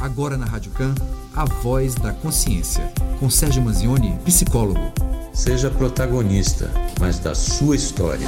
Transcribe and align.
Agora 0.00 0.36
na 0.36 0.46
Rádio 0.46 0.70
Can, 0.72 0.94
a 1.34 1.44
voz 1.44 1.96
da 1.96 2.12
consciência. 2.12 2.84
Com 3.18 3.28
Sérgio 3.28 3.60
Manzioni, 3.60 4.16
psicólogo. 4.24 4.92
Seja 5.34 5.72
protagonista, 5.72 6.70
mas 7.00 7.18
da 7.18 7.34
sua 7.34 7.74
história. 7.74 8.26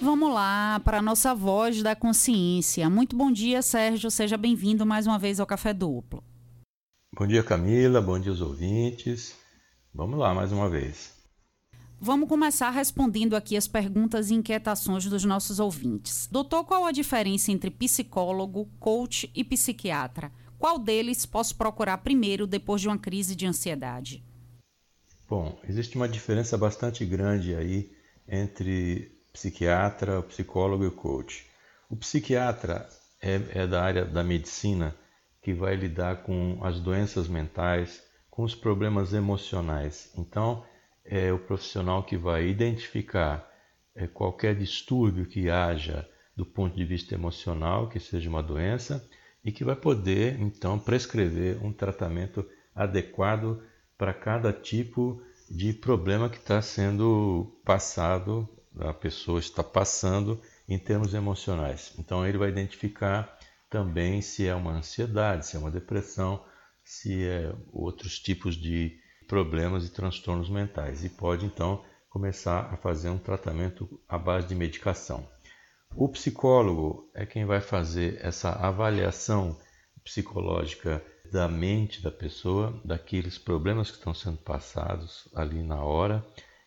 Vamos 0.00 0.32
lá 0.32 0.80
para 0.84 0.98
a 0.98 1.02
nossa 1.02 1.34
voz 1.34 1.82
da 1.82 1.96
consciência. 1.96 2.88
Muito 2.88 3.16
bom 3.16 3.32
dia, 3.32 3.60
Sérgio. 3.62 4.08
Seja 4.08 4.36
bem-vindo 4.36 4.86
mais 4.86 5.08
uma 5.08 5.18
vez 5.18 5.40
ao 5.40 5.46
Café 5.46 5.74
Duplo. 5.74 6.22
Bom 7.18 7.26
dia, 7.26 7.42
Camila. 7.42 8.00
Bom 8.00 8.16
dia 8.20 8.30
aos 8.30 8.40
ouvintes. 8.40 9.34
Vamos 9.92 10.20
lá 10.20 10.32
mais 10.32 10.52
uma 10.52 10.70
vez. 10.70 11.15
Vamos 11.98 12.28
começar 12.28 12.70
respondendo 12.70 13.34
aqui 13.34 13.56
as 13.56 13.66
perguntas 13.66 14.30
e 14.30 14.34
inquietações 14.34 15.06
dos 15.06 15.24
nossos 15.24 15.58
ouvintes. 15.58 16.28
Doutor, 16.30 16.64
qual 16.64 16.84
a 16.84 16.92
diferença 16.92 17.50
entre 17.50 17.70
psicólogo, 17.70 18.66
coach 18.78 19.30
e 19.34 19.42
psiquiatra? 19.42 20.30
Qual 20.58 20.78
deles 20.78 21.24
posso 21.24 21.56
procurar 21.56 21.98
primeiro 21.98 22.46
depois 22.46 22.82
de 22.82 22.88
uma 22.88 22.98
crise 22.98 23.34
de 23.34 23.46
ansiedade? 23.46 24.22
Bom, 25.28 25.58
existe 25.66 25.96
uma 25.96 26.08
diferença 26.08 26.56
bastante 26.58 27.04
grande 27.04 27.54
aí 27.54 27.90
entre 28.28 29.10
psiquiatra, 29.32 30.22
psicólogo 30.22 30.86
e 30.86 30.90
coach. 30.90 31.46
O 31.88 31.96
psiquiatra 31.96 32.88
é, 33.22 33.62
é 33.62 33.66
da 33.66 33.82
área 33.82 34.04
da 34.04 34.22
medicina 34.22 34.94
que 35.42 35.54
vai 35.54 35.76
lidar 35.76 36.24
com 36.24 36.58
as 36.62 36.78
doenças 36.78 37.26
mentais, 37.26 38.02
com 38.30 38.42
os 38.42 38.54
problemas 38.54 39.14
emocionais. 39.14 40.10
Então, 40.16 40.64
é 41.08 41.32
o 41.32 41.38
profissional 41.38 42.02
que 42.02 42.16
vai 42.16 42.46
identificar 42.46 43.48
é, 43.94 44.06
qualquer 44.06 44.54
distúrbio 44.54 45.26
que 45.26 45.48
haja 45.50 46.08
do 46.36 46.44
ponto 46.44 46.76
de 46.76 46.84
vista 46.84 47.14
emocional, 47.14 47.88
que 47.88 47.98
seja 47.98 48.28
uma 48.28 48.42
doença, 48.42 49.08
e 49.42 49.50
que 49.50 49.64
vai 49.64 49.76
poder 49.76 50.38
então 50.40 50.78
prescrever 50.78 51.64
um 51.64 51.72
tratamento 51.72 52.46
adequado 52.74 53.62
para 53.96 54.12
cada 54.12 54.52
tipo 54.52 55.22
de 55.48 55.72
problema 55.72 56.28
que 56.28 56.36
está 56.36 56.60
sendo 56.60 57.58
passado, 57.64 58.48
a 58.78 58.92
pessoa 58.92 59.38
está 59.38 59.62
passando 59.62 60.40
em 60.68 60.78
termos 60.78 61.14
emocionais. 61.14 61.94
Então 61.98 62.26
ele 62.26 62.36
vai 62.36 62.50
identificar 62.50 63.38
também 63.70 64.20
se 64.20 64.46
é 64.46 64.54
uma 64.54 64.72
ansiedade, 64.72 65.46
se 65.46 65.56
é 65.56 65.60
uma 65.60 65.70
depressão, 65.70 66.44
se 66.84 67.24
é 67.24 67.54
outros 67.72 68.18
tipos 68.18 68.56
de 68.56 68.98
problemas 69.26 69.86
e 69.86 69.90
transtornos 69.90 70.48
mentais 70.48 71.04
e 71.04 71.08
pode 71.08 71.44
então 71.44 71.84
começar 72.08 72.72
a 72.72 72.76
fazer 72.76 73.10
um 73.10 73.18
tratamento 73.18 74.00
à 74.08 74.16
base 74.16 74.48
de 74.48 74.54
medicação. 74.54 75.28
O 75.94 76.08
psicólogo 76.08 77.10
é 77.14 77.24
quem 77.24 77.44
vai 77.44 77.60
fazer 77.60 78.18
essa 78.22 78.50
avaliação 78.50 79.56
psicológica 80.02 81.02
da 81.32 81.48
mente 81.48 82.02
da 82.02 82.10
pessoa, 82.10 82.80
daqueles 82.84 83.38
problemas 83.38 83.90
que 83.90 83.98
estão 83.98 84.14
sendo 84.14 84.38
passados 84.38 85.28
ali 85.34 85.62
na 85.62 85.82
hora 85.82 86.24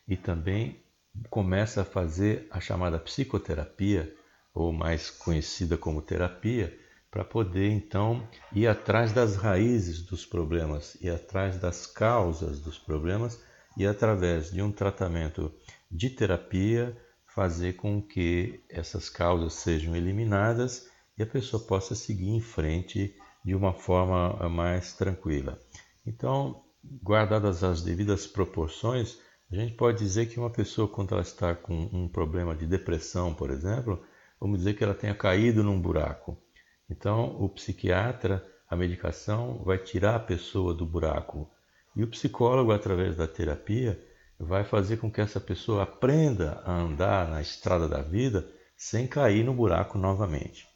e 0.08 0.18
também 0.18 0.84
começa 1.30 1.82
a 1.82 1.86
fazer 1.86 2.48
a 2.52 2.60
chamada 2.60 3.00
psicoterapia, 3.00 4.14
ou 4.54 4.74
mais 4.74 5.10
conhecida 5.10 5.78
como 5.78 6.02
terapia, 6.02 6.78
para 7.12 7.26
poder 7.26 7.72
então 7.72 8.28
ir 8.54 8.68
atrás 8.68 9.12
das 9.12 9.36
raízes 9.36 10.04
dos 10.04 10.26
problemas, 10.26 10.96
ir 11.02 11.10
atrás 11.10 11.58
das 11.58 11.88
causas 11.88 12.60
dos 12.60 12.78
problemas 12.78 13.42
e 13.76 13.86
através 13.86 14.52
de 14.52 14.62
um 14.62 14.72
tratamento 14.72 15.52
de 15.90 16.10
terapia 16.10 16.96
fazer 17.26 17.74
com 17.74 18.02
que 18.02 18.64
essas 18.70 19.10
causas 19.10 19.54
sejam 19.54 19.96
eliminadas 19.96 20.88
e 21.18 21.24
a 21.24 21.26
pessoa 21.26 21.64
possa 21.64 21.96
seguir 21.96 22.30
em 22.30 22.42
frente 22.42 23.16
de 23.44 23.56
uma 23.56 23.74
forma 23.74 24.48
mais 24.50 24.94
tranquila. 24.94 25.60
Então, 26.06 26.64
guardadas 27.04 27.64
as 27.64 27.82
devidas 27.82 28.28
proporções, 28.28 29.18
a 29.52 29.56
gente 29.56 29.74
pode 29.74 29.98
dizer 29.98 30.28
que 30.28 30.40
uma 30.40 30.50
pessoa 30.50 30.88
quando 30.88 31.14
ela 31.14 31.22
está 31.22 31.56
com 31.56 31.90
um 31.92 32.08
problema 32.08 32.56
de 32.56 32.68
depressão, 32.68 33.34
por 33.34 33.50
exemplo, 33.50 34.04
vamos 34.40 34.60
dizer 34.60 34.76
que 34.76 34.84
ela 34.84 34.94
tenha 34.94 35.16
caído 35.16 35.64
num 35.64 35.82
buraco 35.82 36.38
então, 36.90 37.36
o 37.40 37.48
psiquiatra, 37.48 38.46
a 38.70 38.76
medicação 38.76 39.62
vai 39.64 39.78
tirar 39.78 40.16
a 40.16 40.20
pessoa 40.20 40.74
do 40.74 40.86
buraco. 40.86 41.50
E 41.96 42.04
o 42.04 42.08
psicólogo, 42.08 42.72
através 42.72 43.16
da 43.16 43.28
terapia, 43.28 44.00
vai 44.40 44.64
fazer 44.64 44.98
com 44.98 45.12
que 45.12 45.22
essa 45.22 45.40
pessoa 45.40 45.84
aprenda 45.84 46.62
a 46.66 46.72
andar 46.72 47.30
na 47.30 47.42
estrada 47.42 47.88
da 47.88 48.02
vida 48.02 48.50
sem 48.78 49.06
cair 49.06 49.44
no 49.44 49.54
buraco 49.54 49.98
novamente. 49.98 50.68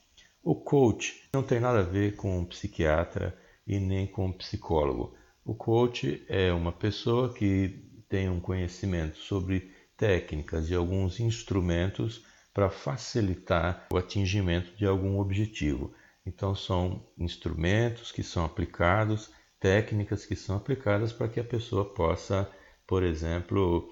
O 0.43 0.53
coach 0.53 1.23
não 1.33 1.41
tem 1.41 1.59
nada 1.59 1.79
a 1.79 1.83
ver 1.83 2.17
com 2.17 2.39
um 2.39 2.45
psiquiatra 2.45 3.33
e 3.65 3.79
nem 3.79 4.05
com 4.05 4.25
um 4.25 4.33
psicólogo. 4.33 5.15
O 5.45 5.55
coach 5.55 6.23
é 6.27 6.51
uma 6.51 6.71
pessoa 6.71 7.33
que 7.33 7.81
tem 8.09 8.29
um 8.29 8.39
conhecimento 8.39 9.17
sobre 9.17 9.71
técnicas 9.97 10.69
e 10.69 10.75
alguns 10.75 11.19
instrumentos 11.19 12.25
para 12.53 12.69
facilitar 12.69 13.87
o 13.91 13.97
atingimento 13.97 14.75
de 14.75 14.85
algum 14.85 15.19
objetivo. 15.19 15.93
Então, 16.25 16.55
são 16.55 17.05
instrumentos 17.17 18.11
que 18.11 18.23
são 18.23 18.45
aplicados, 18.45 19.31
técnicas 19.59 20.25
que 20.25 20.35
são 20.35 20.57
aplicadas 20.57 21.11
para 21.13 21.27
que 21.27 21.39
a 21.39 21.43
pessoa 21.43 21.85
possa, 21.85 22.49
por 22.87 23.03
exemplo, 23.03 23.89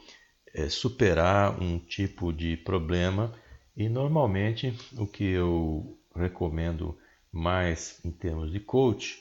é, 0.54 0.70
superar 0.70 1.62
um 1.62 1.80
tipo 1.80 2.32
de 2.32 2.58
problema. 2.58 3.34
E 3.76 3.88
normalmente 3.90 4.78
o 4.98 5.08
que 5.08 5.24
eu 5.24 5.98
recomendo 6.16 6.98
mais 7.32 8.00
em 8.04 8.12
termos 8.12 8.52
de 8.52 8.60
coach, 8.60 9.18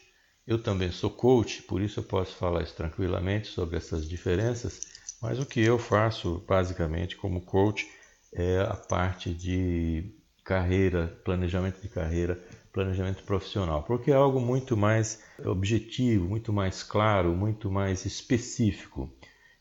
eu 0.47 0.61
também 0.61 0.91
sou 0.91 1.11
coach, 1.11 1.63
por 1.63 1.81
isso 1.81 2.01
eu 2.01 2.05
posso 2.05 2.35
falar 2.35 2.63
isso 2.63 2.75
tranquilamente 2.75 3.47
sobre 3.47 3.77
essas 3.77 4.09
diferenças, 4.09 4.81
mas 5.23 5.39
o 5.39 5.47
que 5.47 5.61
eu 5.61 5.79
faço 5.79 6.45
basicamente 6.49 7.17
como 7.17 7.43
coach 7.43 7.89
é 8.33 8.61
a 8.61 8.75
parte 8.75 9.33
de 9.33 10.13
carreira, 10.45 11.21
planejamento 11.25 11.81
de 11.81 11.89
carreira 11.89 12.43
planejamento 12.73 13.23
profissional, 13.25 13.83
porque 13.83 14.11
é 14.11 14.15
algo 14.15 14.41
muito 14.41 14.77
mais 14.77 15.23
objetivo, 15.45 16.29
muito 16.29 16.53
mais 16.53 16.83
claro, 16.83 17.35
muito 17.35 17.71
mais 17.71 18.05
específico. 18.05 19.11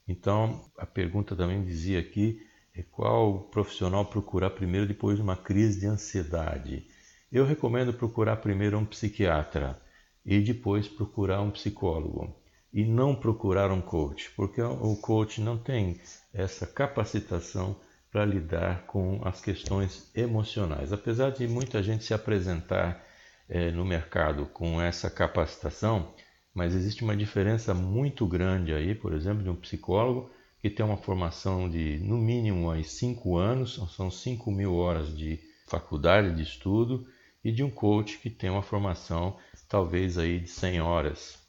Então, 0.08 0.64
a 0.78 0.86
pergunta 0.86 1.36
também 1.36 1.64
dizia 1.64 2.00
aqui 2.00 2.42
é 2.76 2.84
qual 2.84 3.42
profissional 3.52 4.06
procurar 4.06 4.52
primeiro 4.52 4.88
depois 4.88 5.18
de 5.18 5.22
uma 5.22 5.36
crise 5.36 5.80
de 5.80 5.88
ansiedade. 5.88 6.88
Eu 7.32 7.46
recomendo 7.46 7.94
procurar 7.94 8.38
primeiro 8.38 8.78
um 8.78 8.86
psiquiatra 8.86 9.80
e 10.26 10.40
depois 10.40 10.88
procurar 10.88 11.42
um 11.42 11.52
psicólogo 11.52 12.36
e 12.72 12.86
não 12.86 13.16
procurar 13.16 13.72
um 13.72 13.82
coach, 13.82 14.32
porque 14.36 14.62
o 14.62 14.96
coach 14.96 15.42
não 15.42 15.58
tem 15.58 16.00
essa 16.34 16.68
capacitação 16.68 17.76
para 18.12 18.26
lidar 18.26 18.86
com 18.86 19.22
as 19.24 19.42
questões 19.42 20.10
emocionais. 20.16 20.92
Apesar 20.92 21.32
de 21.32 21.48
muita 21.48 21.82
gente 21.84 22.04
se 22.04 22.14
apresentar 22.14 23.04
é, 23.48 23.72
no 23.72 23.86
mercado 23.86 24.46
com 24.48 24.82
essa 24.82 25.10
capacitação, 25.10 26.14
mas 26.54 26.76
existe 26.76 27.04
uma 27.04 27.16
diferença 27.16 27.74
muito 27.74 28.26
grande 28.28 28.74
aí, 28.74 28.96
por 28.96 29.14
exemplo, 29.14 29.44
de 29.44 29.50
um 29.50 29.56
psicólogo 29.56 30.32
que 30.60 30.70
tem 30.70 30.86
uma 30.86 30.98
formação 30.98 31.70
de 31.70 32.00
no 32.00 32.18
mínimo 32.18 32.70
aí 32.70 32.84
cinco 32.84 33.38
anos, 33.38 33.80
são 33.96 34.12
5 34.12 34.52
mil 34.52 34.76
horas 34.76 35.16
de 35.16 35.40
faculdade 35.68 36.36
de 36.36 36.44
estudo, 36.44 37.08
e 37.44 37.52
de 37.52 37.64
um 37.64 37.70
coach 37.70 38.18
que 38.18 38.30
tem 38.30 38.50
uma 38.50 38.62
formação 38.62 39.38
talvez 39.68 40.18
aí 40.18 40.40
de 40.40 40.50
100 40.50 40.82
horas. 40.82 41.40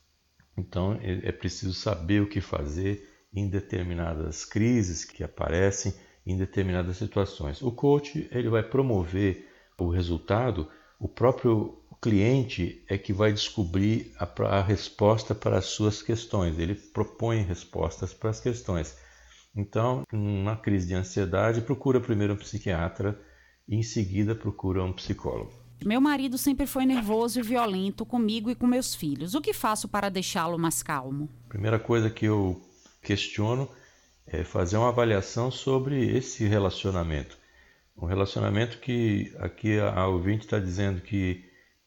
Então 0.57 0.99
é, 1.03 1.29
é 1.29 1.33
preciso 1.33 1.75
saber 1.75 2.23
o 2.23 2.29
que 2.29 2.41
fazer 2.41 3.09
em 3.33 3.49
determinadas 3.49 4.45
crises 4.45 5.05
que 5.05 5.23
aparecem 5.23 5.95
em 6.31 6.37
determinadas 6.37 6.97
situações. 6.97 7.63
O 7.63 7.71
coach 7.73 8.29
ele 8.31 8.49
vai 8.49 8.63
promover 8.63 9.49
o 9.79 9.89
resultado, 9.89 10.69
o 10.99 11.09
próprio 11.09 11.79
cliente 12.01 12.83
é 12.89 12.97
que 12.97 13.13
vai 13.13 13.33
descobrir 13.33 14.13
a, 14.19 14.59
a 14.59 14.63
resposta 14.63 15.35
para 15.35 15.59
as 15.59 15.67
suas 15.67 16.03
questões. 16.03 16.59
Ele 16.59 16.75
propõe 16.75 17.43
respostas 17.43 18.15
para 18.15 18.31
as 18.31 18.41
questões. 18.41 18.97
Então, 19.55 20.05
numa 20.13 20.57
crise 20.57 20.89
de 20.89 20.95
ansiedade, 20.95 21.61
procura 21.61 22.01
primeiro 22.01 22.35
um 22.35 22.37
psiquiatra 22.37 23.21
e 23.69 23.77
em 23.77 23.83
seguida 23.83 24.35
procura 24.35 24.83
um 24.83 24.93
psicólogo. 24.93 25.53
Meu 25.85 26.01
marido 26.01 26.37
sempre 26.37 26.67
foi 26.67 26.85
nervoso 26.85 27.41
e 27.41 27.43
violento 27.43 28.05
comigo 28.05 28.51
e 28.51 28.55
com 28.55 28.67
meus 28.67 28.95
filhos. 28.95 29.35
O 29.35 29.41
que 29.41 29.55
faço 29.55 29.89
para 29.89 30.11
deixá-lo 30.11 30.59
mais 30.59 30.83
calmo? 30.83 31.29
Primeira 31.49 31.79
coisa 31.79 32.11
que 32.11 32.27
eu 32.27 32.61
questiono 33.03 33.67
é 34.33 34.45
fazer 34.45 34.77
uma 34.77 34.89
avaliação 34.89 35.51
sobre 35.51 36.17
esse 36.17 36.47
relacionamento. 36.47 37.37
Um 37.97 38.07
relacionamento 38.07 38.79
que 38.79 39.35
aqui 39.39 39.79
a 39.79 40.07
ouvinte 40.07 40.45
está 40.45 40.59
dizendo 40.59 41.01
que, 41.01 41.45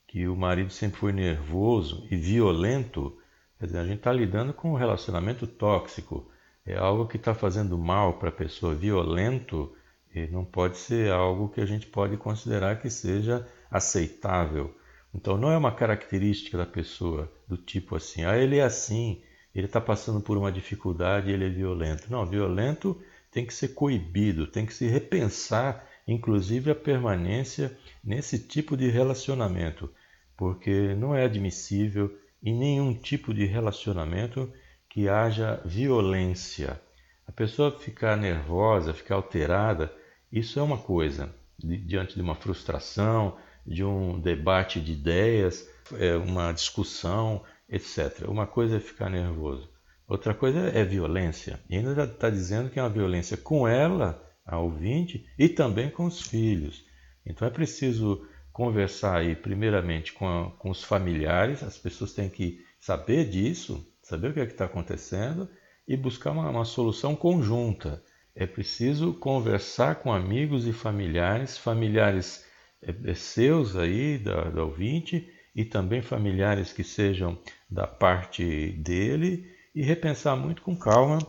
que 0.07 0.27
o 0.27 0.35
marido 0.35 0.71
sempre 0.71 0.99
foi 0.99 1.11
nervoso 1.11 2.05
e 2.11 2.15
violento. 2.15 3.17
Quer 3.59 3.65
dizer, 3.67 3.79
a 3.79 3.85
gente 3.85 3.97
está 3.99 4.11
lidando 4.11 4.53
com 4.53 4.71
um 4.71 4.75
relacionamento 4.75 5.47
tóxico. 5.47 6.29
É 6.65 6.77
algo 6.77 7.07
que 7.07 7.17
está 7.17 7.33
fazendo 7.33 7.77
mal 7.77 8.19
para 8.19 8.29
a 8.29 8.33
pessoa. 8.33 8.75
Violento 8.75 9.73
e 10.13 10.27
não 10.27 10.45
pode 10.45 10.77
ser 10.77 11.11
algo 11.11 11.49
que 11.49 11.59
a 11.59 11.65
gente 11.65 11.87
pode 11.87 12.17
considerar 12.17 12.79
que 12.79 12.89
seja 12.89 13.47
aceitável. 13.71 14.75
Então 15.13 15.37
não 15.37 15.51
é 15.51 15.57
uma 15.57 15.71
característica 15.71 16.57
da 16.57 16.65
pessoa 16.65 17.31
do 17.47 17.57
tipo 17.57 17.95
assim, 17.95 18.23
ah, 18.23 18.37
ele 18.37 18.57
é 18.57 18.63
assim, 18.63 19.21
ele 19.53 19.67
está 19.67 19.79
passando 19.79 20.21
por 20.21 20.37
uma 20.37 20.51
dificuldade, 20.51 21.31
ele 21.31 21.45
é 21.45 21.49
violento. 21.49 22.11
Não, 22.11 22.25
violento 22.25 22.99
tem 23.31 23.45
que 23.45 23.53
ser 23.53 23.69
coibido, 23.69 24.47
tem 24.47 24.65
que 24.65 24.73
se 24.73 24.87
repensar, 24.87 25.87
inclusive 26.07 26.71
a 26.71 26.75
permanência 26.75 27.77
nesse 28.03 28.39
tipo 28.39 28.75
de 28.75 28.89
relacionamento, 28.89 29.89
porque 30.35 30.93
não 30.95 31.15
é 31.15 31.25
admissível 31.25 32.15
em 32.41 32.53
nenhum 32.53 32.93
tipo 32.93 33.33
de 33.33 33.45
relacionamento 33.45 34.51
que 34.89 35.07
haja 35.07 35.61
violência. 35.65 36.79
A 37.27 37.31
pessoa 37.31 37.79
ficar 37.79 38.17
nervosa, 38.17 38.93
ficar 38.93 39.15
alterada, 39.15 39.93
isso 40.31 40.59
é 40.59 40.63
uma 40.63 40.77
coisa, 40.77 41.33
diante 41.57 42.15
de 42.15 42.21
uma 42.21 42.35
frustração, 42.35 43.37
de 43.65 43.83
um 43.83 44.19
debate 44.19 44.81
de 44.81 44.91
ideias, 44.91 45.67
é, 45.93 46.15
uma 46.15 46.51
discussão, 46.51 47.43
etc. 47.69 48.27
Uma 48.27 48.47
coisa 48.47 48.77
é 48.77 48.79
ficar 48.79 49.09
nervoso, 49.09 49.69
outra 50.07 50.33
coisa 50.33 50.59
é 50.69 50.83
violência. 50.83 51.59
E 51.69 51.77
ainda 51.77 52.03
está 52.03 52.29
dizendo 52.29 52.69
que 52.69 52.79
é 52.79 52.83
uma 52.83 52.89
violência 52.89 53.37
com 53.37 53.67
ela, 53.67 54.21
a 54.45 54.59
ouvinte, 54.59 55.25
e 55.37 55.47
também 55.47 55.89
com 55.89 56.05
os 56.05 56.21
filhos. 56.21 56.85
Então 57.25 57.47
é 57.47 57.51
preciso 57.51 58.27
conversar 58.51 59.17
aí, 59.17 59.35
primeiramente, 59.35 60.13
com, 60.13 60.27
a, 60.27 60.51
com 60.51 60.69
os 60.69 60.83
familiares, 60.83 61.63
as 61.63 61.77
pessoas 61.77 62.13
têm 62.13 62.29
que 62.29 62.63
saber 62.79 63.27
disso, 63.27 63.85
saber 64.01 64.29
o 64.29 64.33
que 64.33 64.39
é 64.39 64.43
está 64.43 64.65
acontecendo 64.65 65.49
e 65.87 65.97
buscar 65.97 66.31
uma, 66.31 66.49
uma 66.49 66.65
solução 66.65 67.15
conjunta. 67.15 68.03
É 68.35 68.45
preciso 68.45 69.13
conversar 69.13 69.95
com 69.95 70.11
amigos 70.13 70.67
e 70.67 70.73
familiares, 70.73 71.57
familiares 71.57 72.45
é, 72.81 72.93
é 73.11 73.13
seus 73.15 73.75
aí, 73.75 74.17
da, 74.17 74.49
da 74.49 74.63
ouvinte, 74.63 75.31
e 75.55 75.63
também 75.63 76.01
familiares 76.01 76.73
que 76.73 76.83
sejam 76.83 77.37
da 77.69 77.85
parte 77.85 78.71
dele, 78.73 79.51
e 79.75 79.81
repensar 79.81 80.35
muito 80.35 80.61
com 80.61 80.75
calma 80.75 81.19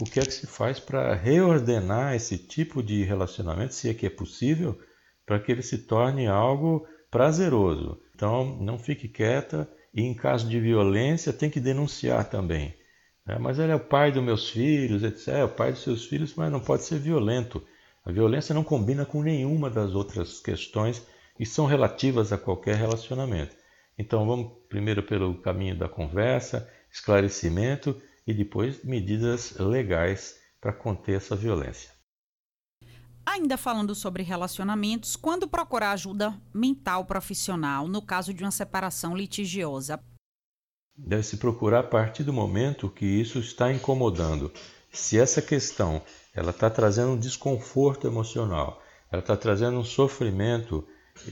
o 0.00 0.04
que 0.04 0.20
é 0.20 0.24
que 0.24 0.32
se 0.32 0.46
faz 0.46 0.80
para 0.80 1.14
reordenar 1.14 2.14
esse 2.14 2.36
tipo 2.36 2.82
de 2.82 3.02
relacionamento, 3.02 3.74
se 3.74 3.88
é 3.88 3.94
que 3.94 4.06
é 4.06 4.10
possível, 4.10 4.78
para 5.24 5.38
que 5.38 5.52
ele 5.52 5.62
se 5.62 5.78
torne 5.78 6.26
algo 6.26 6.86
prazeroso. 7.10 8.00
Então, 8.14 8.58
não 8.60 8.78
fique 8.78 9.08
quieta 9.08 9.68
e, 9.94 10.02
em 10.02 10.14
caso 10.14 10.48
de 10.48 10.60
violência, 10.60 11.32
tem 11.32 11.48
que 11.48 11.60
denunciar 11.60 12.28
também. 12.28 12.74
Né? 13.24 13.38
Mas 13.38 13.58
ele 13.58 13.72
é 13.72 13.76
o 13.76 13.80
pai 13.80 14.12
dos 14.12 14.22
meus 14.22 14.50
filhos, 14.50 15.02
etc. 15.02 15.28
É 15.28 15.44
o 15.44 15.48
pai 15.48 15.72
dos 15.72 15.82
seus 15.82 16.04
filhos, 16.04 16.34
mas 16.34 16.50
não 16.50 16.60
pode 16.60 16.82
ser 16.82 16.98
violento. 16.98 17.62
A 18.04 18.12
violência 18.12 18.54
não 18.54 18.64
combina 18.64 19.06
com 19.06 19.22
nenhuma 19.22 19.70
das 19.70 19.94
outras 19.94 20.40
questões 20.40 21.06
que 21.36 21.46
são 21.46 21.66
relativas 21.66 22.32
a 22.32 22.38
qualquer 22.38 22.76
relacionamento. 22.76 23.56
Então, 23.98 24.26
vamos 24.26 24.52
primeiro 24.68 25.02
pelo 25.02 25.40
caminho 25.40 25.78
da 25.78 25.88
conversa, 25.88 26.68
esclarecimento 26.90 28.00
e 28.26 28.34
depois 28.34 28.82
medidas 28.84 29.56
legais 29.58 30.36
para 30.60 30.72
conter 30.72 31.16
essa 31.16 31.36
violência. 31.36 31.92
Ainda 33.26 33.56
falando 33.56 33.94
sobre 33.94 34.22
relacionamentos, 34.22 35.16
quando 35.16 35.48
procurar 35.48 35.92
ajuda 35.92 36.38
mental 36.52 37.04
profissional 37.04 37.88
no 37.88 38.02
caso 38.02 38.34
de 38.34 38.44
uma 38.44 38.50
separação 38.50 39.16
litigiosa? 39.16 39.98
Deve 40.96 41.22
se 41.22 41.38
procurar 41.38 41.80
a 41.80 41.88
partir 41.88 42.22
do 42.22 42.32
momento 42.32 42.90
que 42.90 43.06
isso 43.06 43.38
está 43.38 43.72
incomodando. 43.72 44.52
Se 44.92 45.18
essa 45.18 45.42
questão 45.42 46.02
ela 46.34 46.50
está 46.50 46.68
trazendo 46.68 47.12
um 47.12 47.18
desconforto 47.18 48.06
emocional, 48.06 48.82
ela 49.10 49.20
está 49.20 49.36
trazendo 49.36 49.78
um 49.78 49.84
sofrimento, 49.84 50.86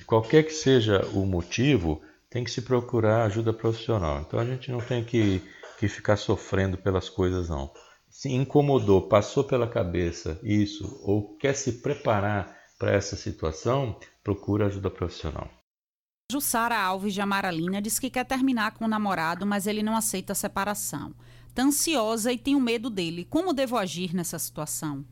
qualquer 0.07 0.45
que 0.45 0.53
seja 0.53 1.05
o 1.13 1.27
motivo, 1.27 2.01
tem 2.33 2.43
que 2.43 2.51
se 2.51 2.63
procurar 2.63 3.25
ajuda 3.25 3.53
profissional. 3.53 4.21
Então 4.21 4.41
a 4.41 4.45
gente 4.45 4.71
não 4.71 4.81
tem 4.81 5.05
que, 5.05 5.43
que 5.79 5.89
ficar 5.89 6.17
sofrendo 6.17 6.79
pelas 6.79 7.09
coisas, 7.09 7.49
não 7.49 7.71
se 8.13 8.29
incomodou, 8.29 9.09
passou 9.09 9.43
pela 9.43 9.67
cabeça 9.67 10.39
isso, 10.43 11.01
ou 11.03 11.35
quer 11.39 11.55
se 11.55 11.81
preparar 11.81 12.57
para 12.79 12.93
essa 12.93 13.17
situação, 13.17 13.99
procura 14.23 14.67
ajuda 14.67 14.91
profissional. 14.91 15.51
Jussara 16.31 16.79
Alves 16.79 17.15
de 17.15 17.23
Amaralina 17.23 17.81
diz 17.81 17.99
que 17.99 18.11
quer 18.11 18.25
terminar 18.25 18.75
com 18.75 18.85
o 18.85 18.89
namorado, 18.89 19.47
mas 19.47 19.67
ele 19.67 19.83
não 19.83 19.97
aceita 19.97 20.33
a 20.33 20.37
separação. 20.37 21.15
Está 21.49 21.63
ansiosa 21.63 22.33
e 22.33 22.39
tem 22.39 22.55
o 22.55 22.61
medo 22.61 22.91
dele. 22.91 23.25
Como 23.25 23.55
devo 23.55 23.79
agir 23.79 24.15
nessa 24.15 24.39
situação? 24.39 25.05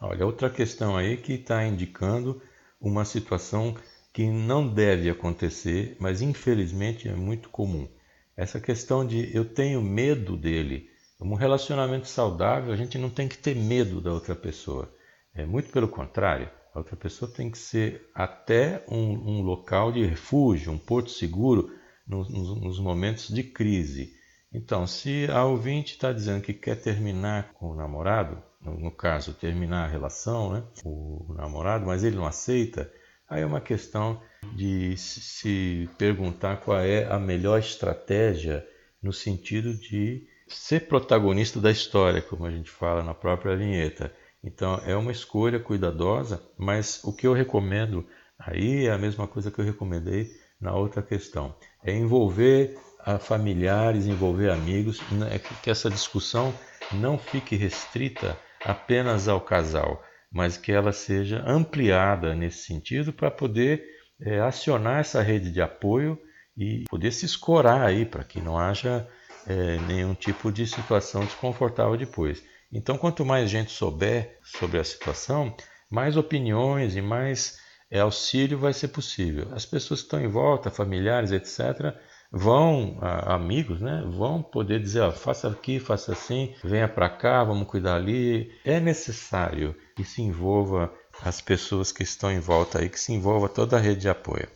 Olha, 0.00 0.26
outra 0.26 0.50
questão 0.50 0.96
aí 0.96 1.18
que 1.18 1.34
está 1.34 1.66
indicando 1.66 2.40
uma 2.80 3.04
situação 3.04 3.74
que 4.14 4.30
não 4.30 4.66
deve 4.66 5.10
acontecer, 5.10 5.96
mas 5.98 6.22
infelizmente 6.22 7.08
é 7.08 7.14
muito 7.14 7.48
comum. 7.48 7.88
Essa 8.36 8.60
questão 8.60 9.04
de 9.04 9.36
eu 9.36 9.44
tenho 9.44 9.82
medo 9.82 10.36
dele, 10.36 10.88
um 11.20 11.34
relacionamento 11.34 12.06
saudável, 12.06 12.72
a 12.72 12.76
gente 12.76 12.96
não 12.96 13.10
tem 13.10 13.26
que 13.26 13.36
ter 13.36 13.56
medo 13.56 14.00
da 14.00 14.12
outra 14.12 14.36
pessoa. 14.36 14.94
É 15.34 15.44
muito 15.44 15.72
pelo 15.72 15.88
contrário. 15.88 16.48
A 16.72 16.78
outra 16.78 16.96
pessoa 16.96 17.30
tem 17.30 17.50
que 17.50 17.58
ser 17.58 18.08
até 18.14 18.84
um, 18.88 19.38
um 19.38 19.42
local 19.42 19.90
de 19.90 20.04
refúgio, 20.04 20.72
um 20.72 20.78
porto 20.78 21.10
seguro 21.10 21.72
nos, 22.06 22.28
nos 22.30 22.78
momentos 22.78 23.28
de 23.28 23.42
crise. 23.42 24.12
Então, 24.52 24.86
se 24.86 25.26
a 25.28 25.44
ouvinte 25.44 25.94
está 25.94 26.12
dizendo 26.12 26.40
que 26.40 26.54
quer 26.54 26.76
terminar 26.76 27.52
com 27.54 27.70
o 27.70 27.74
namorado, 27.74 28.40
no, 28.60 28.92
caso, 28.92 29.34
terminar 29.34 29.84
a 29.84 29.90
relação, 29.90 30.52
né, 30.52 30.62
o 30.84 31.34
namorado, 31.36 31.84
mas 31.84 32.04
ele 32.04 32.16
não 32.16 32.26
aceita, 32.26 32.90
aí 33.28 33.42
é 33.42 33.46
uma 33.46 33.60
questão 33.60 34.20
de 34.54 34.96
se 34.96 35.88
perguntar 35.98 36.58
qual 36.58 36.78
é 36.78 37.04
a 37.06 37.18
melhor 37.18 37.58
estratégia 37.58 38.66
no 39.02 39.12
sentido 39.12 39.74
de 39.74 40.26
ser 40.48 40.86
protagonista 40.86 41.60
da 41.60 41.70
história, 41.70 42.20
como 42.22 42.46
a 42.46 42.50
gente 42.50 42.70
fala 42.70 43.02
na 43.02 43.14
própria 43.14 43.56
vinheta. 43.56 44.12
Então 44.42 44.80
é 44.86 44.94
uma 44.94 45.12
escolha 45.12 45.58
cuidadosa, 45.58 46.42
mas 46.56 47.02
o 47.02 47.12
que 47.12 47.26
eu 47.26 47.32
recomendo 47.32 48.06
aí 48.38 48.86
é 48.86 48.92
a 48.92 48.98
mesma 48.98 49.26
coisa 49.26 49.50
que 49.50 49.58
eu 49.58 49.64
recomendei 49.64 50.30
na 50.60 50.74
outra 50.74 51.02
questão. 51.02 51.54
É 51.82 51.94
envolver 51.94 52.78
familiares, 53.20 54.06
envolver 54.06 54.50
amigos, 54.50 55.00
né, 55.10 55.38
que 55.62 55.70
essa 55.70 55.90
discussão 55.90 56.54
não 56.92 57.18
fique 57.18 57.56
restrita 57.56 58.36
apenas 58.64 59.28
ao 59.28 59.40
casal, 59.40 60.02
mas 60.34 60.56
que 60.56 60.72
ela 60.72 60.92
seja 60.92 61.44
ampliada 61.46 62.34
nesse 62.34 62.64
sentido 62.64 63.12
para 63.12 63.30
poder 63.30 63.84
é, 64.20 64.40
acionar 64.40 64.98
essa 64.98 65.22
rede 65.22 65.52
de 65.52 65.62
apoio 65.62 66.18
e 66.56 66.82
poder 66.90 67.12
se 67.12 67.24
escorar 67.24 67.82
aí 67.82 68.04
para 68.04 68.24
que 68.24 68.40
não 68.40 68.58
haja 68.58 69.08
é, 69.46 69.78
nenhum 69.86 70.12
tipo 70.12 70.50
de 70.50 70.66
situação 70.66 71.24
desconfortável 71.24 71.96
depois. 71.96 72.42
Então, 72.72 72.98
quanto 72.98 73.24
mais 73.24 73.48
gente 73.48 73.70
souber 73.70 74.40
sobre 74.42 74.80
a 74.80 74.84
situação, 74.84 75.56
mais 75.88 76.16
opiniões 76.16 76.96
e 76.96 77.00
mais 77.00 77.60
é, 77.88 78.00
auxílio 78.00 78.58
vai 78.58 78.72
ser 78.72 78.88
possível. 78.88 79.46
As 79.52 79.64
pessoas 79.64 80.00
que 80.00 80.06
estão 80.06 80.20
em 80.20 80.28
volta, 80.28 80.68
familiares, 80.68 81.30
etc., 81.30 81.94
vão, 82.34 82.98
a, 83.00 83.34
amigos, 83.34 83.80
né, 83.80 84.04
vão 84.06 84.42
poder 84.42 84.80
dizer: 84.80 85.00
ó, 85.00 85.12
faça 85.12 85.48
aqui, 85.48 85.78
faça 85.78 86.12
assim, 86.12 86.52
venha 86.62 86.88
para 86.88 87.08
cá, 87.08 87.44
vamos 87.44 87.68
cuidar 87.68 87.94
ali. 87.94 88.52
É 88.64 88.80
necessário 88.80 89.74
que 89.94 90.04
se 90.04 90.20
envolva 90.20 90.92
as 91.22 91.40
pessoas 91.40 91.92
que 91.92 92.02
estão 92.02 92.30
em 92.30 92.40
volta 92.40 92.80
aí, 92.80 92.88
que 92.88 92.98
se 92.98 93.12
envolva 93.12 93.48
toda 93.48 93.76
a 93.76 93.80
rede 93.80 94.02
de 94.02 94.08
apoio. 94.08 94.48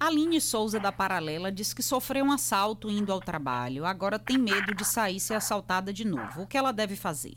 Aline 0.00 0.40
Souza 0.40 0.78
da 0.78 0.92
Paralela 0.92 1.50
diz 1.50 1.74
que 1.74 1.82
sofreu 1.82 2.24
um 2.24 2.32
assalto 2.32 2.88
indo 2.88 3.12
ao 3.12 3.20
trabalho. 3.20 3.84
Agora 3.84 4.18
tem 4.18 4.38
medo 4.38 4.72
de 4.72 4.84
sair 4.84 5.16
e 5.16 5.20
ser 5.20 5.34
assaltada 5.34 5.92
de 5.92 6.04
novo. 6.04 6.42
O 6.42 6.46
que 6.46 6.56
ela 6.56 6.72
deve 6.72 6.94
fazer? 6.94 7.34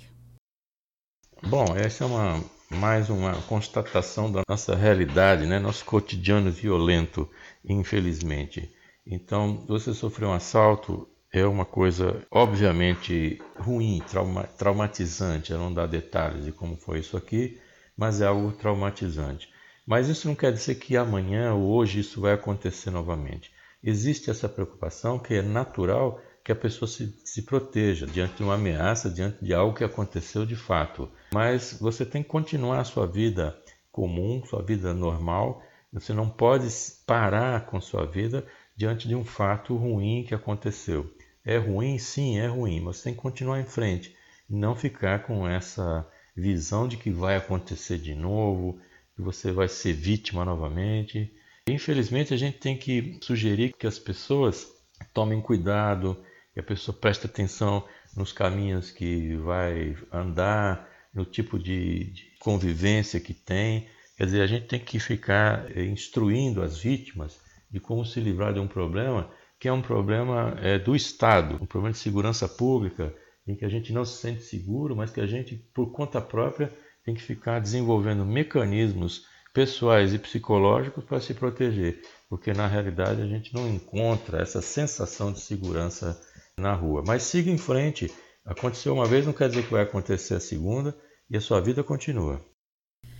Bom, 1.44 1.66
essa 1.76 2.04
é 2.04 2.08
uma, 2.08 2.44
mais 2.70 3.10
uma 3.10 3.34
constatação 3.44 4.32
da 4.32 4.44
nossa 4.48 4.76
realidade, 4.76 5.48
né? 5.48 5.58
nosso 5.58 5.84
cotidiano 5.84 6.52
violento, 6.52 7.28
infelizmente. 7.66 8.72
Então, 9.12 9.66
você 9.68 9.94
sofreu 9.94 10.30
um 10.30 10.34
assalto 10.34 11.08
é 11.34 11.46
uma 11.46 11.66
coisa 11.66 12.26
obviamente 12.30 13.42
ruim, 13.56 14.02
trauma, 14.10 14.44
traumatizante. 14.44 15.52
Eu 15.52 15.60
não 15.60 15.74
dar 15.74 15.88
detalhes 15.88 16.46
de 16.46 16.52
como 16.52 16.76
foi 16.76 17.00
isso 17.00 17.16
aqui, 17.16 17.60
mas 17.96 18.20
é 18.20 18.26
algo 18.26 18.52
traumatizante. 18.52 19.50
Mas 19.86 20.10
isso 20.10 20.28
não 20.28 20.36
quer 20.36 20.52
dizer 20.52 20.76
que 20.76 20.98
amanhã 20.98 21.54
ou 21.54 21.72
hoje 21.72 22.02
isso 22.02 22.20
vai 22.20 22.34
acontecer 22.34 22.92
novamente. 22.92 23.52
Existe 23.82 24.30
essa 24.30 24.50
preocupação 24.50 25.18
que 25.18 25.34
é 25.34 25.42
natural 25.42 26.22
que 26.44 26.52
a 26.52 26.56
pessoa 26.56 26.88
se, 26.88 27.16
se 27.24 27.44
proteja 27.44 28.06
diante 28.06 28.36
de 28.36 28.44
uma 28.44 28.56
ameaça, 28.56 29.10
diante 29.10 29.44
de 29.44 29.54
algo 29.54 29.76
que 29.76 29.84
aconteceu 29.84 30.46
de 30.46 30.56
fato. 30.56 31.10
Mas 31.34 31.78
você 31.80 32.06
tem 32.06 32.22
que 32.22 32.30
continuar 32.30 32.80
a 32.80 32.86
sua 32.86 33.08
vida 33.08 33.58
comum, 33.92 34.44
sua 34.46 34.62
vida 34.62 34.94
normal. 34.94 35.64
Você 35.94 36.14
não 36.14 36.30
pode 36.30 36.68
parar 37.06 37.66
com 37.66 37.80
sua 37.80 38.06
vida 38.06 38.46
diante 38.82 39.08
de 39.08 39.14
um 39.14 39.24
fato 39.24 39.76
ruim 39.76 40.26
que 40.28 40.34
aconteceu. 40.34 41.16
É 41.46 41.56
ruim? 41.56 42.00
Sim, 42.00 42.40
é 42.40 42.48
ruim, 42.48 42.80
mas 42.80 43.04
tem 43.04 43.14
que 43.14 43.20
continuar 43.20 43.60
em 43.60 43.64
frente 43.64 44.16
e 44.50 44.56
não 44.56 44.76
ficar 44.76 45.20
com 45.22 45.48
essa 45.48 46.08
visão 46.36 46.88
de 46.88 46.98
que 46.98 47.12
vai 47.12 47.36
acontecer 47.36 48.00
de 48.00 48.16
novo, 48.16 48.82
que 49.16 49.22
você 49.22 49.52
vai 49.52 49.68
ser 49.68 49.94
vítima 49.94 50.44
novamente. 50.44 51.32
Infelizmente, 51.68 52.34
a 52.34 52.38
gente 52.38 52.58
tem 52.58 52.76
que 52.76 53.20
sugerir 53.22 53.72
que 53.78 53.86
as 53.86 54.00
pessoas 54.00 54.68
tomem 55.14 55.40
cuidado, 55.42 56.18
que 56.52 56.60
a 56.60 56.64
pessoa 56.64 56.98
preste 56.98 57.28
atenção 57.28 57.88
nos 58.18 58.34
caminhos 58.34 58.90
que 58.90 59.36
vai 59.36 59.96
andar, 60.12 60.90
no 61.14 61.24
tipo 61.24 61.60
de, 61.60 62.06
de 62.06 62.32
convivência 62.40 63.20
que 63.20 63.36
tem. 63.36 63.88
Quer 64.18 64.26
dizer, 64.26 64.42
a 64.42 64.48
gente 64.48 64.66
tem 64.66 64.80
que 64.80 65.00
ficar 65.00 65.70
eh, 65.78 65.86
instruindo 65.86 66.64
as 66.64 66.80
vítimas 66.80 67.40
de 67.72 67.80
como 67.80 68.06
se 68.06 68.20
livrar 68.20 68.54
de 68.54 68.60
um 68.60 68.68
problema 68.68 69.30
que 69.60 69.68
é 69.68 69.74
um 69.74 69.82
problema 69.82 70.56
é, 70.60 70.80
do 70.80 70.96
Estado, 70.96 71.60
um 71.62 71.68
problema 71.68 71.94
de 71.94 72.00
segurança 72.00 72.48
pública, 72.48 73.14
em 73.48 73.56
que 73.56 73.64
a 73.64 73.70
gente 73.70 73.94
não 73.94 74.04
se 74.04 74.18
sente 74.18 74.42
seguro, 74.42 74.96
mas 74.96 75.12
que 75.12 75.22
a 75.22 75.28
gente, 75.28 75.56
por 75.56 75.92
conta 75.92 76.20
própria, 76.20 76.74
tem 77.06 77.14
que 77.14 77.22
ficar 77.22 77.60
desenvolvendo 77.60 78.26
mecanismos 78.26 79.24
pessoais 79.54 80.14
e 80.14 80.20
psicológicos 80.20 81.04
para 81.04 81.20
se 81.20 81.36
proteger, 81.36 82.02
porque 82.28 82.54
na 82.54 82.66
realidade 82.66 83.22
a 83.22 83.28
gente 83.28 83.54
não 83.54 83.68
encontra 83.68 84.42
essa 84.42 84.62
sensação 84.64 85.32
de 85.32 85.40
segurança 85.40 86.20
na 86.58 86.74
rua. 86.74 87.04
Mas 87.06 87.24
siga 87.24 87.52
em 87.52 87.58
frente. 87.58 88.12
Aconteceu 88.44 88.94
uma 88.96 89.06
vez, 89.06 89.28
não 89.28 89.34
quer 89.34 89.50
dizer 89.50 89.64
que 89.64 89.72
vai 89.72 89.84
acontecer 89.84 90.34
a 90.34 90.40
segunda 90.40 90.98
e 91.30 91.38
a 91.38 91.42
sua 91.42 91.62
vida 91.62 91.84
continua. 91.84 92.44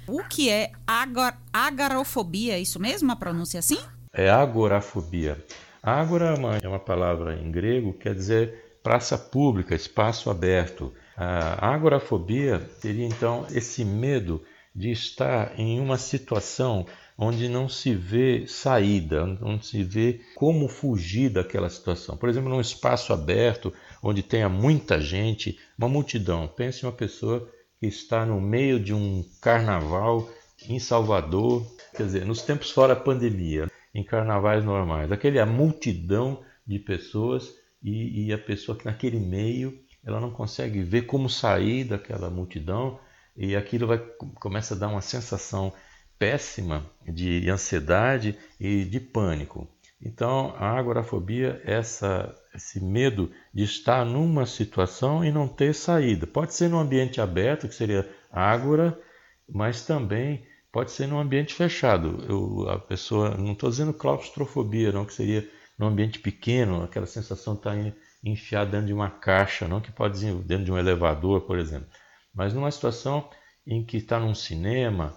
O 0.08 0.24
que 0.24 0.50
é 0.50 0.72
agor 0.88 1.34
agorafobia? 1.54 2.54
É 2.54 2.60
isso 2.60 2.80
mesmo? 2.80 3.12
A 3.12 3.16
pronúncia 3.16 3.60
assim? 3.60 3.78
É 4.14 4.30
agorafobia. 4.30 5.44
Ágora 5.82 6.36
é, 6.62 6.66
é 6.66 6.68
uma 6.68 6.80
palavra 6.80 7.36
em 7.36 7.50
grego 7.50 7.94
que 7.94 8.00
quer 8.00 8.14
dizer 8.14 8.78
praça 8.84 9.18
pública, 9.18 9.74
espaço 9.74 10.30
aberto. 10.30 10.94
A 11.16 11.74
agorafobia 11.74 12.68
seria 12.80 13.06
então 13.06 13.46
esse 13.52 13.86
medo 13.86 14.44
de 14.76 14.92
estar 14.92 15.58
em 15.60 15.80
uma 15.80 15.98
situação 15.98 16.86
onde 17.18 17.48
não 17.48 17.70
se 17.70 17.94
vê 17.94 18.46
saída, 18.48 19.24
onde 19.42 19.66
se 19.66 19.84
vê 19.84 20.22
como 20.36 20.68
fugir 20.68 21.30
daquela 21.30 21.70
situação. 21.70 22.18
Por 22.18 22.28
exemplo, 22.28 22.50
num 22.50 22.62
espaço 22.62 23.14
aberto, 23.14 23.72
onde 24.02 24.24
tenha 24.24 24.50
muita 24.50 25.00
gente, 25.00 25.58
uma 25.78 25.88
multidão. 25.88 26.48
Pense 26.48 26.84
em 26.84 26.88
uma 26.88 26.96
pessoa 26.96 27.48
que 27.80 27.88
está 27.88 28.26
no 28.26 28.42
meio 28.42 28.80
de 28.80 28.94
um 28.94 29.24
carnaval 29.40 30.28
em 30.68 30.80
Salvador, 30.80 31.66
quer 31.96 32.04
dizer, 32.04 32.26
nos 32.26 32.42
tempos 32.42 32.72
fora 32.72 32.96
pandemia, 32.96 33.70
em 33.94 34.04
carnavais 34.04 34.64
normais, 34.64 35.12
aquele 35.12 35.40
a 35.40 35.46
multidão 35.46 36.44
de 36.66 36.80
pessoas 36.80 37.54
e, 37.84 38.28
e 38.28 38.34
a 38.34 38.38
pessoa 38.38 38.78
que 38.78 38.86
naquele 38.86 39.20
meio 39.20 39.78
ela 40.04 40.20
não 40.20 40.32
consegue 40.32 40.82
ver 40.82 41.04
como 41.04 41.30
sair 41.30 41.84
daquela 41.84 42.30
multidão 42.30 43.00
e 43.36 43.56
aquilo 43.56 43.88
vai 43.88 43.98
começa 44.40 44.74
a 44.74 44.78
dar 44.78 44.88
uma 44.88 45.02
sensação 45.02 45.74
péssima 46.18 46.86
de 47.08 47.50
ansiedade 47.50 48.38
e 48.60 48.86
de 48.86 49.00
pânico. 49.00 49.68
Então, 50.04 50.56
a 50.58 50.78
agorafobia 50.78 51.62
é 51.64 51.74
essa, 51.74 52.36
esse 52.56 52.84
medo 52.84 53.32
de 53.54 53.64
estar 53.64 54.04
numa 54.04 54.46
situação 54.46 55.24
e 55.24 55.32
não 55.32 55.48
ter 55.48 55.74
saída. 55.74 56.26
Pode 56.26 56.54
ser 56.56 56.70
num 56.70 56.80
ambiente 56.80 57.22
aberto, 57.22 57.68
que 57.68 57.76
seria 57.76 58.10
ágora, 58.32 59.00
mas 59.48 59.86
também 59.86 60.44
pode 60.72 60.92
ser 60.92 61.08
num 61.08 61.20
ambiente 61.20 61.54
fechado. 61.54 62.24
Eu, 62.28 62.70
a 62.70 62.80
pessoa, 62.80 63.38
não 63.38 63.54
estou 63.54 63.70
dizendo 63.70 63.94
claustrofobia, 63.94 64.92
não, 64.92 65.06
que 65.06 65.14
seria 65.14 65.48
num 65.78 65.88
ambiente 65.88 66.20
pequeno, 66.20 66.84
aquela 66.84 67.06
sensação 67.06 67.54
de 67.54 67.60
estar 67.60 67.76
enfiado 68.24 68.72
dentro 68.72 68.88
de 68.88 68.94
uma 68.94 69.10
caixa, 69.10 69.68
não 69.68 69.82
que 69.82 69.92
pode 69.92 70.20
ser 70.20 70.34
dentro 70.36 70.66
de 70.66 70.72
um 70.72 70.78
elevador, 70.78 71.42
por 71.42 71.58
exemplo. 71.58 71.88
Mas 72.34 72.54
numa 72.54 72.72
situação 72.72 73.28
em 73.66 73.84
que 73.84 73.98
está 73.98 74.20
num 74.20 74.36
cinema, 74.36 75.16